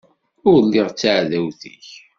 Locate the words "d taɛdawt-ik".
0.89-1.87